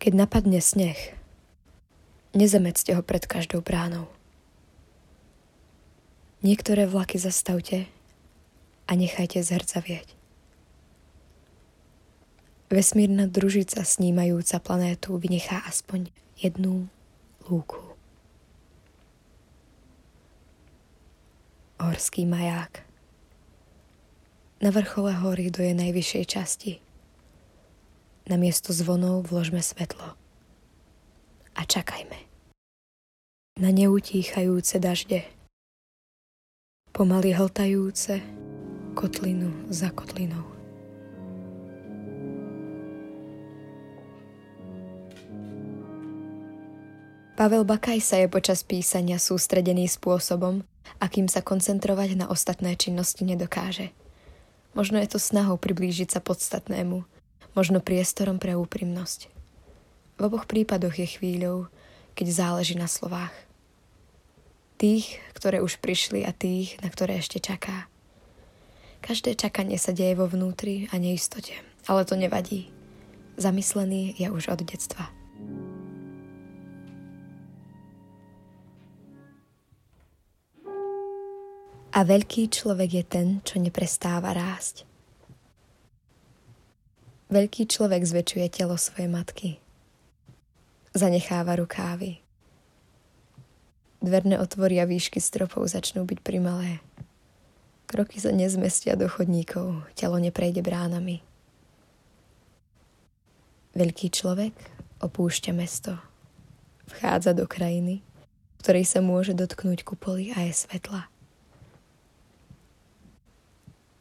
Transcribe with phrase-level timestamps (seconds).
[0.00, 0.96] Keď napadne sneh,
[2.32, 4.08] nezamedzte ho pred každou bránou.
[6.40, 7.84] Niektoré vlaky zastavte
[8.88, 10.16] a nechajte zhrdzavieť.
[12.72, 16.08] Vesmírna družica snímajúca planétu vynechá aspoň
[16.40, 16.88] jednu
[17.44, 17.84] lúku.
[21.76, 22.88] Horský maják
[24.64, 26.72] Na vrchole hory do je najvyššej časti–
[28.30, 30.14] na miesto zvonov vložme svetlo.
[31.58, 32.14] A čakajme.
[33.58, 35.26] Na neutíchajúce dažde.
[36.94, 38.22] Pomaly hltajúce
[38.94, 40.46] kotlinu za kotlinou.
[47.34, 50.62] Pavel Bakaj sa je počas písania sústredený spôsobom,
[51.02, 53.90] akým sa koncentrovať na ostatné činnosti nedokáže.
[54.76, 57.02] Možno je to snahou priblížiť sa podstatnému–
[57.54, 59.30] možno priestorom pre úprimnosť.
[60.16, 61.72] V oboch prípadoch je chvíľou,
[62.12, 63.32] keď záleží na slovách.
[64.76, 67.88] Tých, ktoré už prišli a tých, na ktoré ešte čaká.
[69.00, 71.56] Každé čakanie sa deje vo vnútri a neistote,
[71.88, 72.68] ale to nevadí.
[73.40, 75.08] Zamyslený je už od detstva.
[81.90, 84.89] A veľký človek je ten, čo neprestáva rásť.
[87.30, 89.62] Veľký človek zväčšuje telo svojej matky.
[90.98, 92.18] Zanecháva rukávy.
[94.02, 96.82] Dverné otvory a výšky stropov začnú byť primalé.
[97.86, 101.22] Kroky sa nezmestia do chodníkov, telo neprejde bránami.
[103.78, 104.50] Veľký človek
[104.98, 106.02] opúšťa mesto.
[106.90, 111.06] Vchádza do krajiny, v ktorej sa môže dotknúť kupoly a je svetla.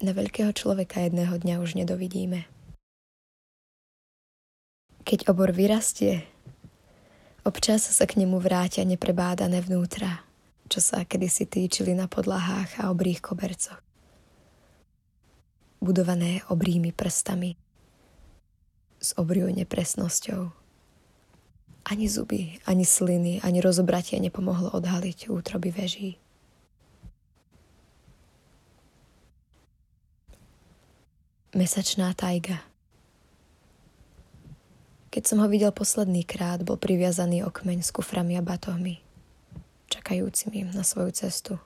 [0.00, 2.48] Na veľkého človeka jedného dňa už nedovidíme.
[5.10, 6.22] Keď obor vyrastie,
[7.42, 10.22] občas sa k nemu vrátia neprebádané vnútra,
[10.70, 13.82] čo sa kedysi týčili na podlahách a obrých kobercoch.
[15.82, 17.58] Budované obrými prstami,
[19.02, 20.54] s obriou nepresnosťou.
[21.90, 26.22] Ani zuby, ani sliny, ani rozobratie nepomohlo odhaliť útroby veží.
[31.50, 32.62] Mesačná tajga–
[35.10, 39.02] keď som ho videl posledný krát, bol priviazaný o kmeň s kuframi a batohmi,
[39.90, 41.58] čakajúcimi na svoju cestu.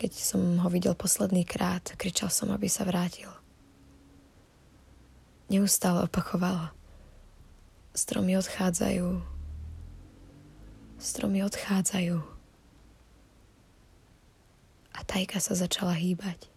[0.00, 3.28] Keď som ho videl posledný krát, kričal som, aby sa vrátil.
[5.52, 6.72] Neustále opakoval.
[7.92, 9.20] Stromy odchádzajú.
[10.96, 12.24] Stromy odchádzajú.
[14.96, 16.48] A tajka sa začala hýbať.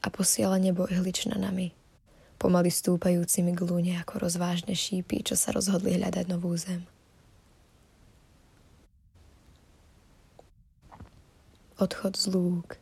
[0.00, 1.76] A posiela nebo ihlična nami
[2.40, 6.88] pomaly stúpajúcimi k lúne ako rozvážne šípy, čo sa rozhodli hľadať novú zem.
[11.76, 12.80] Odchod z lúk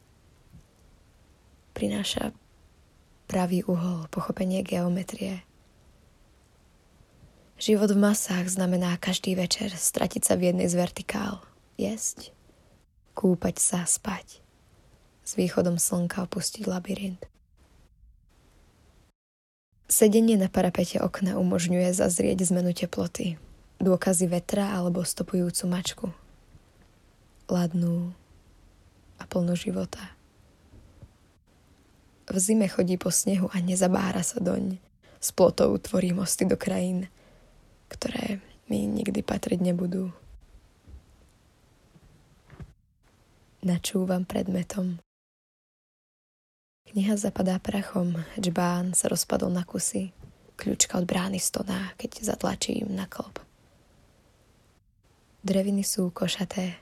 [1.75, 2.35] prináša
[3.31, 5.47] pravý uhol, pochopenie geometrie.
[7.59, 11.43] Život v masách znamená každý večer stratiť sa v jednej z vertikál,
[11.75, 12.35] jesť,
[13.15, 14.43] kúpať sa, spať,
[15.23, 17.23] s východom slnka opustiť labyrint.
[19.88, 23.41] Sedenie na parapete okna umožňuje zazrieť zmenu teploty,
[23.81, 26.06] dôkazy vetra alebo stopujúcu mačku.
[27.49, 28.12] Ladnú
[29.16, 30.12] a plnú života.
[32.28, 34.76] V zime chodí po snehu a nezabára sa doň.
[35.25, 37.09] S plotou tvorí mosty do krajín,
[37.88, 40.12] ktoré mi nikdy patriť nebudú.
[43.65, 45.00] Načúvam predmetom,
[46.88, 50.09] Kniha zapadá prachom, džbán sa rozpadol na kusy,
[50.56, 53.44] kľúčka od brány stoná, keď zatlačím na klop.
[55.44, 56.81] Dreviny sú košaté,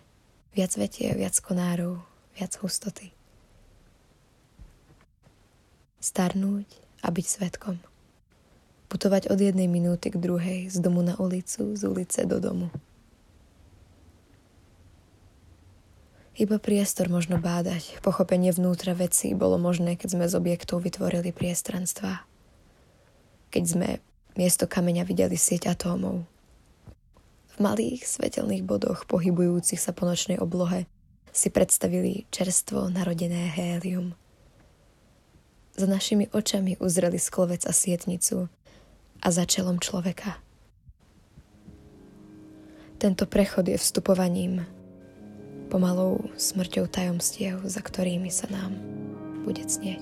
[0.55, 2.07] viac vetie, viac konárov,
[2.39, 3.11] viac hustoty.
[5.99, 6.71] Starnúť
[7.03, 7.83] a byť svetkom.
[8.87, 12.71] Putovať od jednej minúty k druhej, z domu na ulicu, z ulice do domu.
[16.37, 17.97] Iba priestor možno bádať.
[18.05, 22.29] Pochopenie vnútra veci bolo možné, keď sme z objektov vytvorili priestranstva.
[23.49, 23.89] Keď sme
[24.37, 26.29] miesto kameňa videli sieť atómov.
[27.49, 30.85] V malých svetelných bodoch pohybujúcich sa po nočnej oblohe
[31.33, 34.13] si predstavili čerstvo narodené hélium.
[35.73, 38.53] Za našimi očami uzreli sklovec a sietnicu
[39.25, 40.37] a za čelom človeka.
[43.01, 44.76] Tento prechod je vstupovaním
[45.77, 48.73] pomalou smrťou tajomstiev, za ktorými sa nám
[49.45, 50.01] bude cnieť.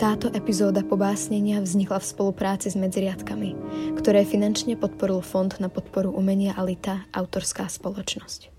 [0.00, 3.52] Táto epizóda pobásnenia vznikla v spolupráci s medziriadkami,
[4.00, 8.57] ktoré finančne podporil Fond na podporu umenia Alita, autorská spoločnosť.